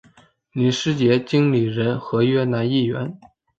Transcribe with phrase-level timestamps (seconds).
[0.53, 3.19] 林师杰经理人合约男艺员。